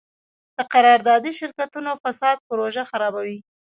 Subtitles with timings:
[0.57, 3.37] د قراردادي شرکتونو فساد پروژه خرابوي.